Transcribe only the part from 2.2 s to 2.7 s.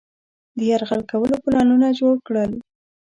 کړل.